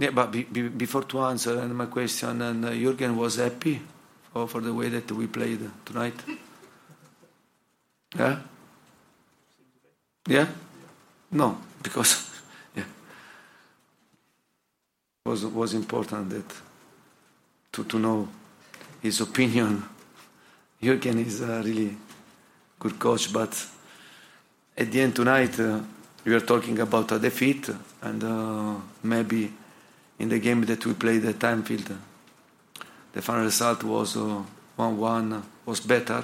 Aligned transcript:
Yeah, 0.00 0.12
but 0.12 0.32
be, 0.32 0.44
be, 0.44 0.68
before 0.68 1.04
to 1.04 1.20
answer 1.20 1.62
my 1.68 1.84
question, 1.84 2.40
and 2.40 2.64
uh, 2.64 2.72
Jurgen 2.72 3.14
was 3.18 3.36
happy 3.36 3.82
for, 4.32 4.48
for 4.48 4.62
the 4.62 4.72
way 4.72 4.88
that 4.88 5.12
we 5.12 5.26
played 5.26 5.60
tonight. 5.84 6.14
Yeah. 8.16 8.38
Yeah. 10.26 10.46
No, 11.30 11.58
because 11.82 12.30
yeah, 12.74 12.84
was 15.26 15.44
was 15.44 15.74
important 15.74 16.30
that 16.30 16.50
to 17.72 17.84
to 17.84 17.98
know 17.98 18.26
his 19.02 19.20
opinion. 19.20 19.82
Jurgen 20.82 21.18
is 21.18 21.42
a 21.42 21.60
really 21.62 21.94
good 22.78 22.98
coach, 22.98 23.30
but 23.30 23.52
at 24.78 24.90
the 24.90 25.02
end 25.02 25.14
tonight 25.14 25.60
uh, 25.60 25.80
we 26.24 26.32
are 26.34 26.40
talking 26.40 26.78
about 26.78 27.12
a 27.12 27.18
defeat, 27.18 27.68
and 28.00 28.24
uh, 28.24 28.76
maybe 29.02 29.52
in 30.20 30.28
the 30.28 30.38
game 30.38 30.60
that 30.66 30.84
we 30.84 30.92
played 30.92 31.24
at 31.24 31.42
Anfield, 31.42 31.96
the 33.12 33.22
final 33.22 33.44
result 33.44 33.82
was 33.82 34.16
uh, 34.16 34.42
1-1, 34.78 35.42
was 35.64 35.80
better. 35.80 36.22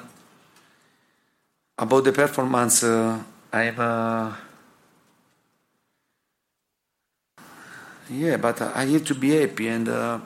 About 1.78 2.04
the 2.04 2.12
performance, 2.12 2.84
uh, 2.84 3.18
I'm. 3.52 3.80
Uh, 3.80 4.32
yeah, 8.10 8.36
but 8.36 8.62
I 8.62 8.84
have 8.84 9.04
to 9.04 9.14
be 9.14 9.30
happy, 9.30 9.68
and 9.68 9.88
uh, 9.88 10.18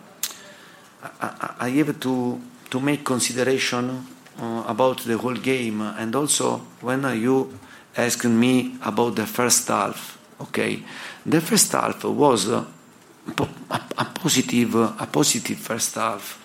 I, 1.20 1.54
I 1.60 1.70
have 1.70 1.98
to 2.00 2.40
to 2.70 2.80
make 2.80 3.04
consideration 3.04 4.06
uh, 4.38 4.64
about 4.66 4.98
the 4.98 5.16
whole 5.16 5.34
game, 5.34 5.80
and 5.80 6.14
also 6.14 6.58
when 6.80 7.02
you 7.20 7.58
asked 7.96 8.24
me 8.24 8.76
about 8.82 9.16
the 9.16 9.26
first 9.26 9.66
half, 9.68 10.18
okay, 10.40 10.82
the 11.26 11.40
first 11.40 11.72
half 11.72 12.04
was 12.04 12.48
uh, 12.48 12.64
positive, 14.20 14.74
a 14.74 15.08
positive 15.10 15.58
first 15.58 15.94
half, 15.94 16.38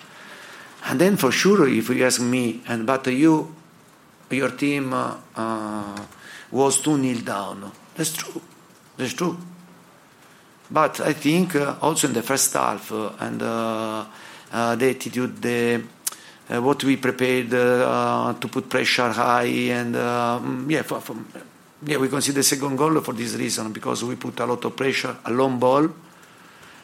and 0.85 0.99
then 0.99 1.17
for 1.17 1.31
sure, 1.31 1.67
if 1.67 1.89
you 1.89 2.05
ask 2.05 2.21
me, 2.21 2.61
and 2.67 2.85
but 2.85 3.07
you, 3.07 3.53
your 4.29 4.51
team 4.51 4.93
uh, 4.93 5.15
uh, 5.35 5.99
was 6.51 6.79
two 6.79 6.97
nil 6.97 7.21
down. 7.21 7.71
That's 7.95 8.13
true. 8.13 8.41
That's 8.97 9.13
true. 9.13 9.37
But 10.69 10.99
I 11.01 11.13
think 11.13 11.55
uh, 11.55 11.75
also 11.81 12.07
in 12.07 12.13
the 12.13 12.23
first 12.23 12.53
half 12.53 12.91
uh, 12.91 13.11
and 13.19 13.41
uh, 13.41 14.05
uh, 14.51 14.75
the 14.75 14.89
attitude, 14.89 15.41
the 15.41 15.83
what 16.47 16.83
we 16.83 16.97
prepared 16.97 17.49
to 17.49 18.47
put 18.51 18.69
pressure 18.69 19.09
high, 19.11 19.71
and 19.71 19.95
mm, 19.95 20.69
yeah, 20.69 20.83
for, 20.83 21.01
for, 21.01 21.15
yeah, 21.83 21.97
we 21.97 22.07
consider 22.07 22.35
the 22.35 22.43
second 22.43 22.75
goal 22.75 23.01
for 23.01 23.13
this 23.13 23.33
reason 23.33 23.71
because 23.73 24.03
we 24.03 24.15
put 24.15 24.39
a 24.39 24.45
lot 24.45 24.63
of 24.63 24.75
pressure, 24.75 25.17
a 25.25 25.31
long 25.31 25.57
ball, 25.57 25.89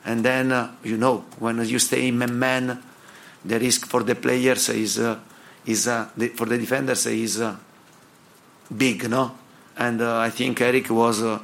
and 0.06 0.24
then 0.24 0.52
uh, 0.52 0.72
you 0.84 0.98
know 0.98 1.26
when 1.40 1.64
you 1.66 1.80
stay 1.80 2.08
in 2.08 2.18
man, 2.18 2.82
the 3.44 3.60
risk 3.60 3.86
for 3.86 4.04
the 4.04 4.16
players 4.16 4.70
is 4.70 5.00
uh, 5.00 5.20
is 5.66 5.88
uh, 5.88 6.10
the, 6.18 6.30
for 6.30 6.46
the 6.46 6.58
defenders 6.58 7.06
is 7.08 7.42
uh, 7.42 7.56
big, 8.76 9.10
no? 9.10 9.32
And 9.78 10.02
uh, 10.02 10.20
I 10.20 10.30
think 10.30 10.62
Eric 10.62 10.90
was 10.90 11.22
uh, 11.22 11.40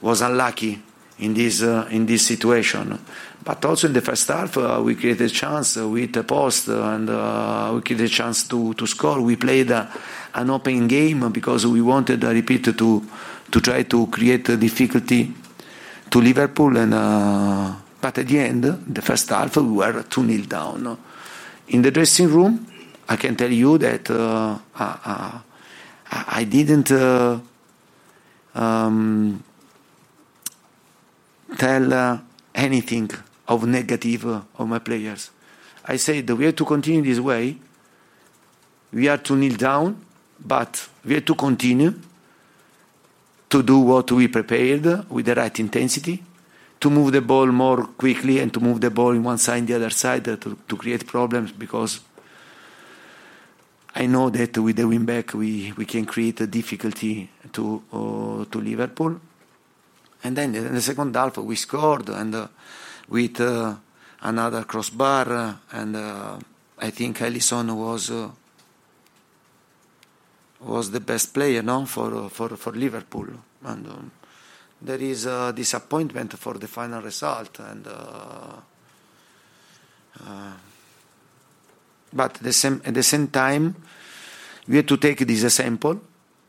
was 0.00 0.20
unlucky 0.22 0.82
in 1.18 1.34
this 1.34 1.62
in 1.62 2.06
this 2.06 2.26
situation. 2.26 2.98
But 3.44 3.64
also 3.64 3.88
in 3.88 3.92
the 3.92 4.00
first 4.00 4.28
half, 4.28 4.56
we 4.84 4.94
created 4.94 5.26
a 5.26 5.28
chance 5.28 5.74
with 5.76 6.16
a 6.16 6.22
post, 6.22 6.68
and 6.68 7.08
we 7.74 7.80
created 7.82 8.06
a 8.06 8.08
chance 8.08 8.46
to, 8.46 8.72
to 8.74 8.86
score. 8.86 9.20
We 9.20 9.34
played 9.34 9.72
an 9.72 10.50
open 10.50 10.86
game 10.86 11.28
because 11.32 11.66
we 11.66 11.80
wanted, 11.80 12.24
I 12.24 12.32
repeat, 12.32 12.64
to 12.64 13.02
to 13.50 13.60
try 13.60 13.82
to 13.82 14.06
create 14.06 14.48
a 14.48 14.56
difficulty 14.56 15.34
to 16.12 16.20
Liverpool. 16.20 16.76
And 16.76 16.94
uh, 16.94 17.72
but 18.00 18.18
at 18.18 18.28
the 18.28 18.38
end, 18.38 18.62
the 18.62 19.02
first 19.02 19.28
half, 19.30 19.56
we 19.56 19.62
were 19.62 20.04
two 20.04 20.24
0 20.24 20.44
down. 20.46 20.98
In 21.68 21.82
the 21.82 21.90
dressing 21.90 22.28
room, 22.28 22.66
I 23.08 23.16
can 23.16 23.34
tell 23.34 23.50
you 23.50 23.78
that 23.78 24.08
uh, 24.10 24.58
I, 24.76 25.42
I 26.10 26.44
didn't. 26.44 26.92
Uh, 26.92 27.40
um, 28.54 29.42
tell 31.56 31.92
uh, 31.92 32.18
anything 32.54 33.10
of 33.48 33.66
negative 33.66 34.26
uh, 34.26 34.40
of 34.58 34.68
my 34.68 34.78
players. 34.78 35.30
I 35.84 35.96
said 35.96 36.30
we 36.30 36.44
have 36.44 36.56
to 36.56 36.64
continue 36.64 37.02
this 37.02 37.20
way. 37.20 37.56
We 38.92 39.08
are 39.08 39.18
to 39.18 39.36
kneel 39.36 39.56
down, 39.56 40.04
but 40.38 40.88
we 41.04 41.14
have 41.14 41.24
to 41.26 41.34
continue 41.34 41.94
to 43.52 43.62
do 43.62 43.80
what 43.80 44.10
we 44.12 44.28
prepared 44.28 45.10
with 45.10 45.26
the 45.26 45.34
right 45.34 45.60
intensity, 45.60 46.22
to 46.80 46.88
move 46.88 47.12
the 47.12 47.20
ball 47.20 47.46
more 47.48 47.84
quickly 47.84 48.38
and 48.38 48.50
to 48.50 48.60
move 48.60 48.80
the 48.80 48.90
ball 48.90 49.10
in 49.10 49.22
one 49.22 49.36
side 49.36 49.58
and 49.58 49.68
the 49.68 49.74
other 49.74 49.90
side 49.90 50.24
to, 50.24 50.56
to 50.66 50.76
create 50.76 51.06
problems 51.06 51.52
because 51.52 52.00
I 53.94 54.06
know 54.06 54.30
that 54.30 54.56
with 54.56 54.76
the 54.76 54.88
win 54.88 55.04
back 55.04 55.34
we, 55.34 55.70
we 55.76 55.84
can 55.84 56.06
create 56.06 56.40
a 56.40 56.46
difficulty 56.46 57.28
to 57.52 57.82
uh, 57.92 58.44
to 58.50 58.58
Liverpool. 58.58 59.20
And 60.24 60.34
then 60.34 60.54
in 60.54 60.74
the 60.74 60.80
second 60.80 61.14
half 61.14 61.36
we 61.36 61.56
scored 61.56 62.08
and 62.08 62.34
uh, 62.34 62.48
with 63.10 63.38
uh, 63.38 63.74
another 64.22 64.64
crossbar 64.64 65.30
uh, 65.30 65.54
and 65.72 65.94
uh, 65.94 66.38
I 66.78 66.88
think 66.88 67.18
Alisson 67.18 67.76
was 67.76 68.10
uh, 68.10 68.30
was 70.64 70.90
the 70.90 71.00
best 71.00 71.34
player 71.34 71.62
no 71.62 71.86
for 71.86 72.28
for 72.30 72.56
for 72.56 72.72
Liverpool 72.72 73.28
and 73.64 73.86
um, 73.86 74.10
there 74.80 75.00
is 75.00 75.26
a 75.26 75.52
disappointment 75.52 76.38
for 76.38 76.54
the 76.54 76.68
final 76.68 77.00
result 77.00 77.60
and 77.60 77.86
but 82.12 82.36
at 82.36 82.42
the 82.42 82.52
same, 82.52 82.82
at 82.84 82.94
the 82.94 83.02
same 83.02 83.28
time, 83.28 83.74
we 84.68 84.76
had 84.76 84.88
to 84.88 84.96
take 84.98 85.18
this 85.26 85.44
example 85.44 86.00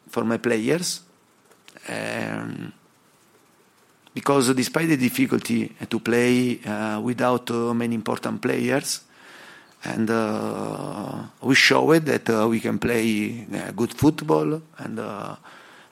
for 0.09 0.23
my 0.23 0.37
players. 0.37 1.01
Um, 1.87 2.71
because 4.13 4.53
despite 4.53 4.89
the 4.89 4.97
difficulty 4.97 5.75
to 5.89 5.99
play 5.99 6.59
uh, 6.63 6.99
without 7.01 7.49
uh, 7.49 7.73
many 7.73 7.95
important 7.95 8.41
players, 8.41 9.01
and 9.85 10.09
uh, 10.09 11.23
we 11.41 11.55
showed 11.55 12.05
that 12.05 12.29
uh, 12.29 12.47
we 12.47 12.59
can 12.59 12.79
play 12.79 13.45
uh, 13.53 13.71
good 13.71 13.93
football 13.93 14.61
and 14.77 14.99
uh, 14.99 15.35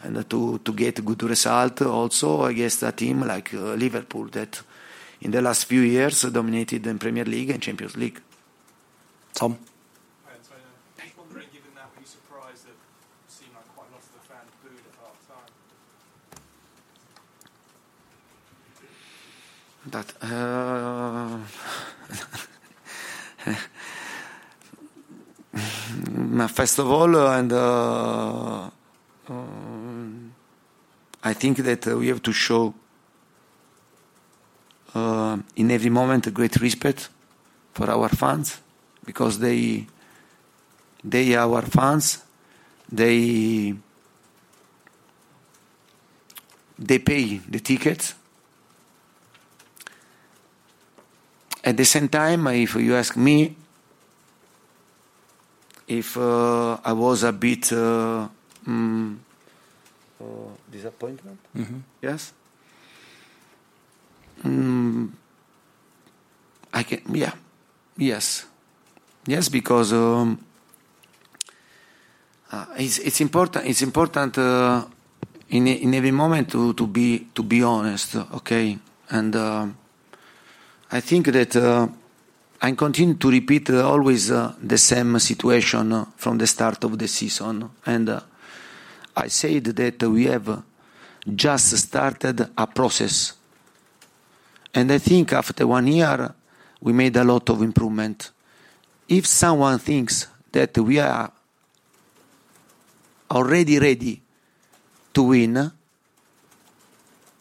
and 0.03 0.29
to 0.29 0.59
to 0.59 0.73
get 0.73 1.03
good 1.05 1.23
result 1.23 1.81
also 1.81 2.45
against 2.45 2.83
a 2.83 2.91
team 2.91 3.21
like 3.21 3.51
Liverpool 3.53 4.25
that 4.31 4.61
in 5.21 5.31
the 5.31 5.41
last 5.41 5.65
few 5.65 5.81
years 5.81 6.21
dominated 6.21 6.83
the 6.83 6.95
Premier 6.95 7.25
League 7.25 7.49
and 7.49 7.61
Champions 7.61 7.95
League. 7.97 8.19
Tom? 9.33 9.57
Hi, 10.25 10.33
Antonio. 10.33 10.63
Just 10.97 11.17
wondering, 11.17 11.47
given 11.53 11.71
that, 11.75 11.89
were 11.95 12.01
you 12.01 12.07
surprised 12.07 12.65
that 12.65 12.71
it 12.71 12.77
seemed 13.27 13.53
like 13.53 13.67
quite 13.75 13.87
a 13.87 13.93
lot 13.93 14.01
of 14.01 14.09
the 14.15 14.19
fans 14.25 14.49
booed 14.63 14.81
at 14.87 14.95
half 15.03 15.19
time? 15.29 15.51
That 23.45 23.57
first 26.47 26.79
of 26.79 26.89
all, 26.89 27.15
uh, 27.15 27.37
and 27.37 27.51
uh, 27.51 28.69
um, 29.29 30.33
I 31.23 31.33
think 31.33 31.57
that 31.57 31.87
uh, 31.87 31.97
we 31.97 32.07
have 32.07 32.21
to 32.23 32.31
show 32.31 32.73
uh, 34.93 35.37
in 35.55 35.71
every 35.71 35.89
moment 35.89 36.27
a 36.27 36.31
great 36.31 36.55
respect 36.57 37.09
for 37.73 37.89
our 37.89 38.09
fans 38.09 38.59
because 39.05 39.39
they 39.39 39.87
they 41.03 41.35
are 41.35 41.49
our 41.49 41.63
fans. 41.63 42.23
They 42.91 43.73
they 46.77 46.99
pay 46.99 47.37
the 47.37 47.59
tickets. 47.59 48.15
At 51.63 51.77
the 51.77 51.85
same 51.85 52.09
time, 52.09 52.47
if 52.47 52.75
you 52.75 52.95
ask 52.95 53.15
me, 53.15 53.55
if 55.91 56.15
uh, 56.15 56.77
I 56.83 56.93
was 56.93 57.23
a 57.23 57.33
bit 57.33 57.71
uh, 57.73 58.27
mm, 58.65 59.17
uh, 60.21 60.23
disappointment, 60.71 61.37
yes, 62.01 62.33
mm, 64.43 65.09
I 66.73 66.83
can, 66.83 67.01
yeah, 67.13 67.33
yes, 67.97 68.45
yes, 69.27 69.49
because 69.49 69.91
um, 69.91 70.39
uh, 72.51 72.65
it's 72.77 72.99
it's 72.99 73.19
important. 73.19 73.65
It's 73.65 73.81
important 73.81 74.37
uh, 74.37 74.85
in 75.49 75.67
in 75.67 75.93
every 75.93 76.11
moment 76.11 76.49
to 76.51 76.73
to 76.73 76.87
be 76.87 77.27
to 77.35 77.43
be 77.43 77.63
honest, 77.63 78.15
okay, 78.15 78.79
and. 79.09 79.35
Uh, 79.35 79.67
I 80.93 80.99
think 80.99 81.27
that 81.27 81.55
uh, 81.55 81.87
I 82.63 82.71
continue 82.73 83.15
to 83.15 83.31
repeat 83.31 83.71
uh, 83.71 83.89
always 83.89 84.29
uh, 84.29 84.53
the 84.61 84.77
same 84.77 85.17
situation 85.17 85.93
uh, 85.93 86.05
from 86.15 86.37
the 86.37 86.45
start 86.45 86.83
of 86.83 86.95
the 86.95 87.07
season. 87.07 87.67
And 87.87 88.07
uh, 88.07 88.19
I 89.17 89.29
said 89.29 89.63
that 89.63 90.03
we 90.03 90.25
have 90.25 90.61
just 91.25 91.75
started 91.75 92.51
a 92.55 92.67
process. 92.67 93.33
And 94.75 94.91
I 94.91 94.99
think 94.99 95.33
after 95.33 95.65
one 95.65 95.87
year, 95.87 96.35
we 96.81 96.93
made 96.93 97.15
a 97.17 97.23
lot 97.23 97.49
of 97.49 97.63
improvement. 97.63 98.29
If 99.07 99.25
someone 99.25 99.79
thinks 99.79 100.27
that 100.51 100.77
we 100.77 100.99
are 100.99 101.31
already 103.31 103.79
ready 103.79 104.21
to 105.13 105.23
win, 105.23 105.71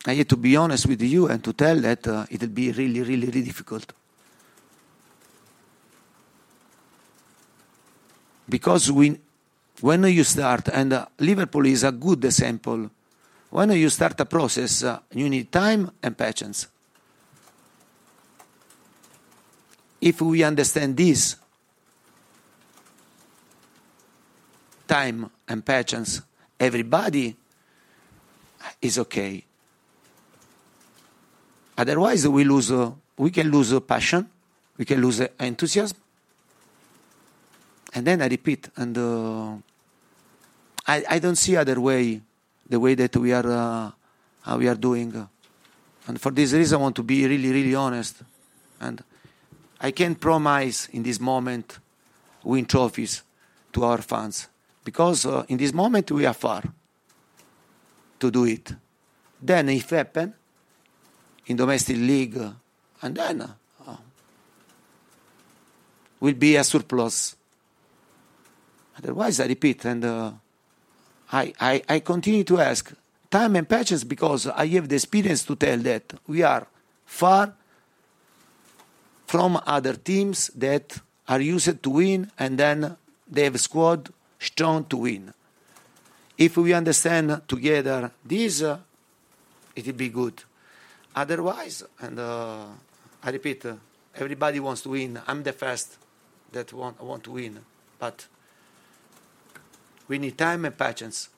I 0.07 0.15
have 0.15 0.29
to 0.29 0.37
be 0.37 0.57
honest 0.57 0.87
with 0.87 1.03
you 1.03 1.29
and 1.29 1.45
to 1.45 1.53
tell 1.53 1.77
that 1.77 2.09
uh, 2.09 2.25
it 2.31 2.41
will 2.41 2.49
be 2.49 2.73
really, 2.73 3.03
really, 3.03 3.27
really 3.27 3.43
difficult. 3.43 3.93
Because 8.51 8.91
we, 8.91 9.17
when 9.81 10.03
you 10.05 10.25
start, 10.25 10.69
and 10.69 10.93
uh, 10.93 11.07
Liverpool 11.21 11.67
is 11.67 11.85
a 11.85 11.93
good 11.93 12.25
example, 12.25 12.91
when 13.51 13.71
you 13.71 13.89
start 13.89 14.21
a 14.21 14.25
process, 14.25 14.83
uh, 14.83 14.99
you 15.13 15.29
need 15.29 15.51
time 15.53 15.91
and 16.03 16.19
patience. 16.19 16.67
If 20.01 20.21
we 20.21 20.43
understand 20.43 20.97
this, 20.97 21.37
time 24.89 25.31
and 25.47 25.65
patience, 25.65 26.21
everybody 26.59 27.37
is 28.83 28.99
okay. 28.99 29.45
Otherwise, 31.79 32.27
we 32.27 32.45
lose. 32.45 32.73
Uh, 32.73 32.91
we 33.17 33.31
can 33.31 33.51
lose 33.51 33.73
uh, 33.73 33.81
passion. 33.81 34.29
We 34.77 34.85
can 34.85 35.01
lose 35.01 35.21
uh, 35.21 35.29
enthusiasm. 35.39 35.97
And 37.95 38.07
then 38.07 38.23
I 38.23 38.29
repeat, 38.29 38.69
and 38.77 38.97
uh, 38.97 39.53
I, 40.87 41.05
I 41.09 41.19
don't 41.19 41.37
see 41.37 41.57
other 41.57 41.81
way, 41.81 42.21
the 42.69 42.79
way 42.79 42.95
that 42.95 43.17
we 43.17 43.33
are, 43.33 43.95
uh, 44.47 44.57
we 44.57 44.69
are 44.69 44.77
doing. 44.77 45.29
And 46.07 46.21
for 46.21 46.31
this 46.31 46.53
reason, 46.53 46.79
I 46.79 46.83
want 46.83 46.97
to 46.97 47.03
be 47.03 47.27
really, 47.27 47.51
really 47.51 47.75
honest. 47.75 48.23
And 48.81 49.03
I 49.81 49.91
can't 49.91 50.19
promise 50.19 50.89
in 50.89 51.03
this 51.03 51.19
moment 51.19 51.79
win 52.45 52.67
trophies 52.67 53.23
to 53.73 53.85
our 53.85 53.99
fans 53.99 54.49
because 54.85 55.27
uh, 55.27 55.45
in 55.49 55.57
this 55.59 55.73
moment 55.73 56.11
we 56.11 56.27
are 56.27 56.35
far 56.35 56.63
to 58.19 58.31
do 58.31 58.45
it. 58.45 58.75
Then, 59.41 59.69
if 59.71 59.91
happen, 59.91 60.35
in 61.47 61.57
domestic 61.57 61.97
league, 61.97 62.39
and 63.03 63.15
then 63.15 63.43
uh, 63.43 63.97
will 66.21 66.35
be 66.35 66.57
a 66.57 66.65
surplus. 66.65 67.37
Otherwise, 69.03 69.41
I 69.41 69.47
repeat, 69.47 69.85
and 69.87 70.05
uh, 70.05 70.33
I, 71.33 71.55
I, 71.59 71.83
I 71.89 72.01
continue 72.01 72.45
to 72.45 72.61
ask 72.61 72.93
time 73.31 73.57
and 73.57 73.69
patience 73.69 74.05
because 74.05 74.47
I 74.47 74.67
have 74.67 74.89
the 74.89 74.97
experience 74.97 75.43
to 75.45 75.57
tell 75.57 75.79
that 75.79 76.13
we 76.27 76.43
are 76.43 76.67
far 77.07 77.55
from 79.27 79.59
other 79.65 79.95
teams 79.95 80.49
that 80.49 80.99
are 81.29 81.41
used 81.41 81.83
to 81.83 81.91
win 81.91 82.31
and 82.39 82.59
then 82.59 82.97
they 83.31 83.45
have 83.45 83.59
squad 83.61 84.11
strong 84.39 84.85
to 84.87 84.97
win. 84.99 85.33
If 86.37 86.57
we 86.57 86.73
understand 86.73 87.43
together 87.47 88.11
this, 88.25 88.63
uh, 88.63 88.79
it 89.77 89.87
will 89.87 89.93
be 89.93 90.09
good. 90.09 90.43
Otherwise, 91.15 91.85
and 92.01 92.19
uh, 92.19 92.67
I 93.23 93.31
repeat, 93.31 93.65
uh, 93.65 93.75
everybody 94.17 94.59
wants 94.61 94.83
to 94.83 94.91
win. 94.91 95.21
I'm 95.27 95.43
the 95.43 95.53
first 95.53 95.97
that 96.53 96.73
want, 96.73 97.01
want 97.01 97.23
to 97.25 97.31
win, 97.31 97.61
but 97.99 98.27
we 100.11 100.19
need 100.19 100.37
time 100.37 100.65
and 100.65 100.77
patience. 100.77 101.29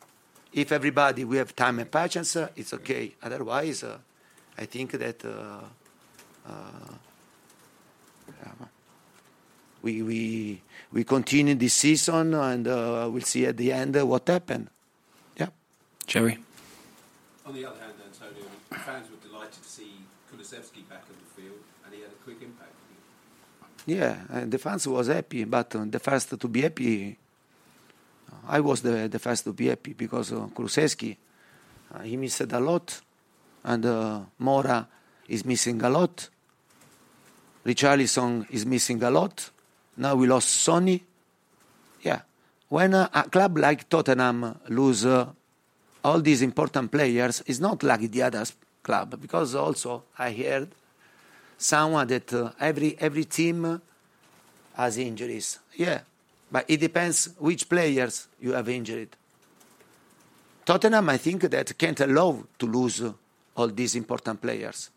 If 0.52 0.72
everybody 0.72 1.24
we 1.24 1.36
have 1.36 1.54
time 1.54 1.78
and 1.78 1.90
patience, 1.90 2.36
uh, 2.36 2.48
it's 2.56 2.72
okay. 2.72 3.12
Otherwise, 3.22 3.84
uh, 3.84 3.98
I 4.56 4.64
think 4.64 4.92
that 4.92 5.24
uh, 5.24 5.60
uh, 6.48 6.94
we 9.82 10.02
we 10.02 10.62
we 10.90 11.04
continue 11.04 11.54
this 11.54 11.74
season, 11.74 12.32
and 12.34 12.66
uh, 12.66 13.08
we'll 13.12 13.22
see 13.22 13.44
at 13.44 13.58
the 13.58 13.72
end 13.72 13.96
uh, 13.96 14.06
what 14.06 14.26
happened. 14.26 14.68
Yeah. 15.36 15.48
Jerry? 16.06 16.38
On 17.44 17.52
the 17.52 17.66
other 17.66 17.78
hand, 17.78 17.92
Antonio, 18.08 18.48
fans 18.70 19.06
were 19.10 19.28
delighted 19.28 19.62
to 19.62 19.68
see 19.68 20.00
Kulusevski 20.32 20.88
back 20.88 21.04
on 21.10 21.16
the 21.20 21.42
field, 21.42 21.60
and 21.84 21.94
he 21.94 22.00
had 22.00 22.10
a 22.10 22.24
quick 22.24 22.40
impact. 22.40 22.72
Yeah, 23.84 24.16
uh, 24.32 24.44
the 24.46 24.58
fans 24.58 24.86
was 24.86 25.08
happy, 25.08 25.44
but 25.44 25.74
uh, 25.74 25.84
the 25.86 25.98
first 25.98 26.38
to 26.38 26.48
be 26.48 26.62
happy, 26.62 27.18
I 28.48 28.60
was 28.60 28.82
the, 28.82 29.08
the 29.08 29.18
first 29.18 29.44
to 29.44 29.52
be 29.52 29.68
happy 29.68 29.92
because 29.92 30.32
uh, 30.32 30.46
Kulusevski, 30.54 31.16
uh, 31.94 32.00
he 32.00 32.16
missed 32.16 32.40
a 32.40 32.60
lot, 32.60 33.00
and 33.64 33.86
uh, 33.86 34.20
Moura 34.40 34.86
is 35.28 35.44
missing 35.44 35.80
a 35.82 35.90
lot. 35.90 36.28
Richarlison 37.64 38.46
is 38.50 38.66
missing 38.66 39.02
a 39.02 39.10
lot. 39.10 39.50
Now 39.96 40.16
we 40.16 40.26
lost 40.26 40.48
Sonny. 40.48 41.02
Yeah, 42.02 42.22
when 42.68 42.94
uh, 42.94 43.08
a 43.14 43.22
club 43.24 43.58
like 43.58 43.88
Tottenham 43.88 44.58
lose 44.68 45.06
uh, 45.06 45.26
all 46.04 46.20
these 46.20 46.42
important 46.42 46.90
players, 46.90 47.42
it's 47.46 47.60
not 47.60 47.82
like 47.82 48.10
the 48.10 48.22
other 48.22 48.44
club 48.82 49.20
because 49.20 49.54
also 49.54 50.04
I 50.18 50.32
heard 50.32 50.68
someone 51.56 52.08
that 52.08 52.32
uh, 52.32 52.50
every 52.58 52.96
every 52.98 53.24
team 53.24 53.80
has 54.74 54.98
injuries. 54.98 55.60
Yeah, 55.76 56.00
but 56.52 56.66
it 56.68 56.80
depends 56.80 57.30
which 57.38 57.66
players 57.66 58.28
you 58.38 58.52
have 58.52 58.68
injured. 58.68 59.08
Tottenham, 60.66 61.08
I 61.08 61.16
think 61.16 61.40
that 61.42 61.76
can't 61.78 61.98
allow 62.00 62.44
to 62.58 62.66
lose 62.66 63.02
all 63.56 63.68
these 63.68 63.96
important 63.96 64.40
players. 64.40 64.90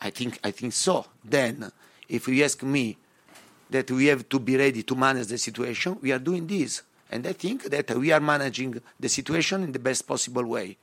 I 0.00 0.10
think 0.10 0.38
I 0.44 0.50
think 0.50 0.74
so. 0.74 1.06
Then, 1.24 1.72
if 2.08 2.28
you 2.28 2.44
ask 2.44 2.62
me 2.62 2.96
that 3.70 3.90
we 3.90 4.06
have 4.06 4.28
to 4.28 4.38
be 4.38 4.56
ready 4.56 4.82
to 4.82 4.94
manage 4.94 5.28
the 5.28 5.38
situation, 5.38 5.98
we 6.02 6.12
are 6.12 6.18
doing 6.18 6.46
this, 6.46 6.82
and 7.10 7.26
I 7.26 7.32
think 7.32 7.64
that 7.64 7.90
we 7.96 8.12
are 8.12 8.20
managing 8.20 8.80
the 9.00 9.08
situation 9.08 9.64
in 9.64 9.72
the 9.72 9.78
best 9.78 10.06
possible 10.06 10.44
way, 10.44 10.76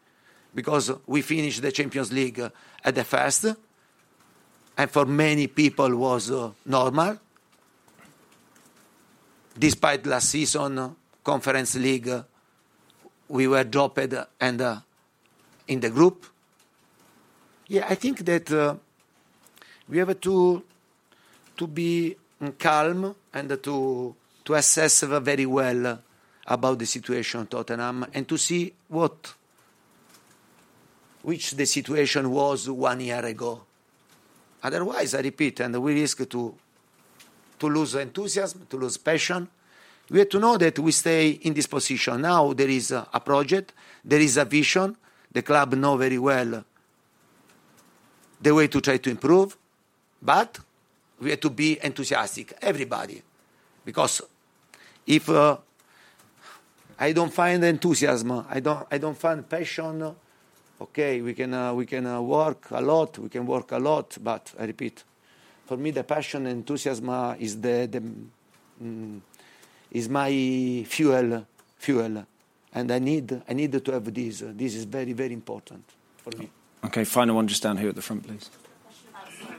because 0.53 0.91
we 1.05 1.21
finished 1.21 1.62
the 1.62 1.71
Champions 1.71 2.12
League 2.12 2.41
at 2.83 2.95
the 2.95 3.03
first, 3.03 3.45
and 4.77 4.91
for 4.91 5.05
many 5.05 5.47
people 5.47 5.95
was 5.95 6.31
uh, 6.31 6.50
normal. 6.65 7.19
Despite 9.57 10.05
last 10.05 10.29
season 10.29 10.95
Conference 11.24 11.75
League, 11.75 12.12
we 13.29 13.47
were 13.47 13.63
dropped 13.63 14.13
and 14.39 14.62
uh, 14.62 14.77
in 15.67 15.79
the 15.79 15.89
group. 15.89 16.25
Yeah, 17.67 17.88
I 17.89 17.95
think 17.95 18.19
that 18.25 18.51
uh, 18.51 18.75
we 19.89 19.97
have 19.97 20.19
to 20.21 20.63
to 21.57 21.67
be 21.67 22.15
calm 22.59 23.15
and 23.33 23.63
to 23.63 24.15
to 24.43 24.53
assess 24.53 25.01
very 25.03 25.45
well 25.45 26.00
about 26.47 26.77
the 26.77 26.85
situation 26.85 27.41
of 27.41 27.50
Tottenham 27.50 28.05
and 28.13 28.27
to 28.27 28.38
see 28.38 28.74
what 28.89 29.33
which 31.24 31.51
the 31.51 31.65
situation 31.65 32.29
was 32.29 32.69
one 32.69 33.00
year 33.00 33.25
ago. 33.25 33.63
Otherwise, 34.62 35.15
I 35.15 35.21
repeat, 35.21 35.59
and 35.59 35.81
we 35.81 36.00
risk 36.00 36.29
to 36.29 36.55
to 37.59 37.67
lose 37.67 37.95
enthusiasm, 37.95 38.67
to 38.69 38.77
lose 38.77 38.97
passion. 38.97 39.47
We 40.09 40.19
have 40.19 40.29
to 40.29 40.39
know 40.39 40.57
that 40.57 40.77
we 40.79 40.91
stay 40.91 41.29
in 41.29 41.53
this 41.53 41.67
position. 41.67 42.21
Now 42.21 42.53
there 42.53 42.69
is 42.69 42.91
a, 42.91 43.21
project, 43.24 43.74
there 44.03 44.21
is 44.21 44.38
a 44.38 44.45
vision. 44.45 44.95
The 45.31 45.41
club 45.41 45.74
know 45.74 45.97
very 45.97 46.17
well 46.17 46.63
the 48.41 48.53
way 48.53 48.67
to 48.67 48.79
try 48.79 48.97
to 48.97 49.09
improve, 49.09 49.57
but 50.21 50.59
we 51.19 51.31
have 51.31 51.39
to 51.39 51.50
be 51.50 51.79
enthusiastic, 51.81 52.53
everybody, 52.62 53.21
because 53.83 54.21
if 55.07 55.29
uh, 55.29 55.57
I 57.00 57.12
don't 57.12 57.33
find 57.33 57.63
enthusiasm, 57.63 58.45
I 58.50 58.59
don't, 58.59 58.85
I 58.91 58.97
don't 58.97 59.17
find 59.17 59.47
passion. 59.47 60.15
Okay, 60.79 61.21
we 61.21 61.33
can 61.33 61.53
uh, 61.53 61.74
we 61.74 61.85
can 61.85 62.05
uh, 62.05 62.21
work 62.21 62.67
a 62.71 62.81
lot, 62.81 63.17
we 63.17 63.29
can 63.29 63.45
work 63.45 63.71
a 63.71 63.79
lot, 63.79 64.17
but 64.21 64.53
I 64.59 64.65
repeat, 64.65 65.03
for 65.65 65.77
me 65.77 65.91
the 65.91 66.03
passion 66.03 66.45
and 66.45 66.57
enthusiasm 66.57 67.10
uh, 67.10 67.36
is 67.39 67.60
the, 67.60 67.88
the 67.91 68.01
mm, 68.84 69.19
is 69.91 70.10
my 70.10 70.84
fuel 70.88 71.45
fuel, 71.77 72.25
and 72.74 72.91
I 72.91 73.00
need 73.00 73.41
I 73.48 73.53
need 73.53 73.72
to 73.84 73.91
have 73.91 74.13
this. 74.13 74.43
This 74.45 74.75
is 74.75 74.86
very 74.86 75.13
very 75.13 75.34
important 75.34 75.84
for 76.17 76.31
me. 76.38 76.50
Okay, 76.86 77.03
final 77.03 77.36
one 77.36 77.48
just 77.48 77.63
down 77.63 77.77
here 77.77 77.89
at 77.89 77.95
the 77.95 78.01
front, 78.01 78.24
please. 78.27 78.50
Question 78.84 79.10
about 79.10 79.27
Son. 79.34 79.57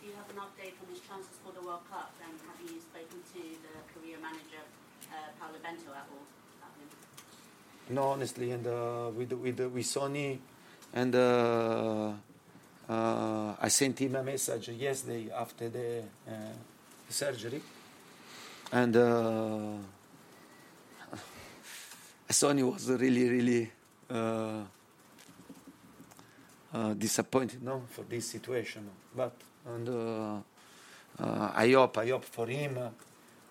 Do 0.00 0.06
you 0.06 0.12
have 0.20 0.28
an 0.28 0.36
update 0.36 0.74
on 0.82 0.88
his 0.92 1.00
chances 1.08 1.36
for 1.44 1.52
the 1.52 1.64
World 1.66 1.80
Cup? 1.90 2.12
Have 2.20 2.60
you 2.60 2.80
spoken 2.80 3.18
to 3.32 3.40
the 3.64 3.74
Korea 3.94 4.18
manager, 4.20 4.62
uh, 5.08 5.32
Paolo 5.40 5.58
Bento, 5.62 5.90
at 5.96 6.06
all 6.12 6.26
about 6.60 6.76
him? 6.76 7.94
No, 7.94 8.02
honestly, 8.08 8.50
and 8.50 8.66
uh, 8.66 9.10
with 9.16 9.32
with 9.32 9.60
with 9.60 9.86
Sony, 9.86 10.38
and 10.92 11.14
uh, 11.14 12.12
uh, 12.88 13.54
I 13.60 13.68
sent 13.68 13.98
him 13.98 14.16
a 14.16 14.22
message 14.22 14.68
yesterday 14.70 15.30
after 15.30 15.68
the 15.68 16.02
uh, 16.26 16.32
surgery, 17.08 17.60
and 18.72 18.96
uh, 18.96 19.76
was 22.28 22.88
really 22.88 23.28
really 23.28 23.70
uh, 24.10 24.62
uh, 26.72 26.94
disappointed, 26.94 27.62
no, 27.62 27.82
for 27.90 28.02
this 28.02 28.26
situation. 28.30 28.88
But 29.14 29.32
and 29.66 29.88
uh, 29.88 30.40
uh, 31.22 31.52
I 31.54 31.72
hope 31.72 31.98
I 31.98 32.08
hope 32.08 32.24
for 32.24 32.46
him 32.46 32.78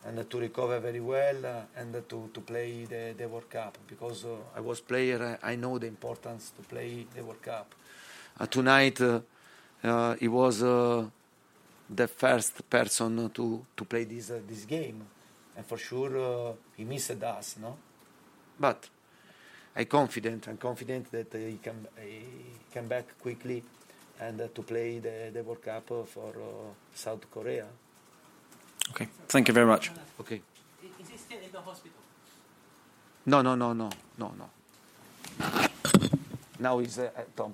and 0.06 0.30
to 0.30 0.40
recover 0.40 0.80
very 0.80 1.00
well 1.00 1.66
and 1.76 1.94
to, 2.08 2.30
to 2.34 2.42
play 2.42 2.86
the, 2.86 3.14
the 3.18 3.28
World 3.28 3.50
Cup 3.50 3.78
because 3.88 4.26
I 4.56 4.62
was 4.62 4.80
player. 4.80 5.38
I, 5.44 5.52
I 5.52 5.56
know 5.56 5.78
the 5.78 5.88
importance 5.88 6.52
to 6.58 6.64
play 6.64 7.06
the 7.14 7.24
World 7.24 7.42
Cup. 7.42 7.74
Uh, 8.40 8.46
tonight, 8.46 9.02
uh, 9.02 9.20
uh, 9.84 10.16
he 10.16 10.28
was 10.28 10.62
uh, 10.62 11.06
the 11.90 12.08
first 12.08 12.70
person 12.70 13.30
to, 13.32 13.66
to 13.76 13.86
play 13.86 14.04
this 14.04 14.30
uh, 14.30 14.40
this 14.48 14.66
game, 14.66 15.02
and 15.56 15.66
for 15.66 15.78
sure 15.78 16.18
uh, 16.18 16.54
he 16.76 16.84
missed 16.84 17.24
us, 17.24 17.56
no. 17.60 17.76
But 18.60 18.90
I'm 19.76 19.86
confident. 19.86 20.48
I'm 20.48 20.58
confident 20.58 21.12
that 21.12 21.34
uh, 21.34 21.38
he 21.38 21.58
can 21.64 21.88
he 22.00 22.22
come 22.74 22.88
back 22.88 23.06
quickly 23.20 23.64
and 24.20 24.42
uh, 24.42 24.48
to 24.54 24.62
play 24.62 25.00
the, 25.00 25.32
the 25.34 25.44
World 25.44 25.62
Cup 25.64 25.92
uh, 25.92 26.04
for 26.04 26.30
uh, 26.30 26.74
South 26.94 27.30
Korea. 27.32 27.66
Okay, 28.92 29.08
thank 29.28 29.48
you 29.48 29.54
very 29.54 29.68
much. 29.68 29.92
Okay. 30.20 30.42
Is 31.00 31.10
he 31.10 31.18
still 31.18 31.40
in 31.44 31.52
the 31.52 31.62
hospital? 31.62 32.00
No, 33.26 33.42
no, 33.42 33.56
no, 33.56 33.74
no, 33.74 33.90
no, 34.18 34.32
no. 34.38 34.50
Now 36.60 36.80
he's 36.80 36.98
uh, 37.00 37.10
at 37.16 37.36
Tom. 37.36 37.54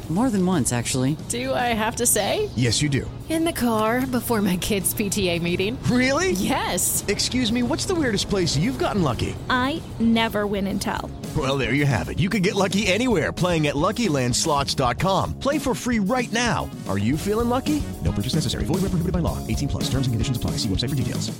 More 0.11 0.29
than 0.29 0.45
once, 0.45 0.73
actually. 0.73 1.15
Do 1.29 1.53
I 1.53 1.73
have 1.73 1.95
to 1.95 2.05
say? 2.05 2.49
Yes, 2.57 2.81
you 2.81 2.89
do. 2.89 3.09
In 3.29 3.45
the 3.45 3.53
car 3.53 4.05
before 4.05 4.41
my 4.41 4.57
kids' 4.57 4.93
PTA 4.93 5.41
meeting. 5.41 5.81
Really? 5.83 6.31
Yes. 6.31 7.05
Excuse 7.07 7.49
me, 7.49 7.63
what's 7.63 7.85
the 7.85 7.95
weirdest 7.95 8.29
place 8.29 8.57
you've 8.57 8.77
gotten 8.77 9.03
lucky? 9.03 9.33
I 9.49 9.81
never 10.01 10.45
win 10.45 10.67
and 10.67 10.81
tell. 10.81 11.09
Well, 11.37 11.57
there 11.57 11.73
you 11.73 11.85
have 11.85 12.09
it. 12.09 12.19
You 12.19 12.29
can 12.29 12.41
get 12.41 12.55
lucky 12.55 12.87
anywhere 12.87 13.31
playing 13.31 13.67
at 13.67 13.75
LuckyLandSlots.com. 13.75 15.39
Play 15.39 15.57
for 15.57 15.73
free 15.73 15.99
right 15.99 16.31
now. 16.33 16.69
Are 16.89 16.97
you 16.97 17.15
feeling 17.15 17.47
lucky? 17.47 17.81
No 18.03 18.11
purchase 18.11 18.35
necessary. 18.35 18.65
Void 18.65 18.81
where 18.81 18.91
prohibited 18.91 19.13
by 19.13 19.19
law. 19.19 19.37
18 19.47 19.69
plus. 19.69 19.83
Terms 19.85 20.07
and 20.07 20.13
conditions 20.13 20.35
apply. 20.35 20.57
See 20.57 20.67
website 20.67 20.89
for 20.89 20.95
details. 20.95 21.31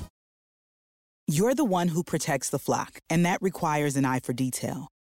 You're 1.28 1.56
the 1.56 1.66
one 1.66 1.90
who 1.90 2.04
protects 2.04 2.50
the 2.50 2.60
flock, 2.60 3.00
and 3.10 3.26
that 3.26 3.42
requires 3.42 3.96
an 3.96 4.06
eye 4.06 4.20
for 4.22 4.34
detail. 4.34 4.91